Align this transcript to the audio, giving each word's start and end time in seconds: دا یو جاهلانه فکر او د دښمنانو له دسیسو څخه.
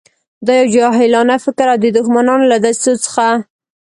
دا 0.45 0.51
یو 0.59 0.67
جاهلانه 0.75 1.35
فکر 1.45 1.67
او 1.73 1.77
د 1.83 1.85
دښمنانو 1.97 2.45
له 2.51 2.57
دسیسو 2.63 2.93
څخه. 3.05 3.27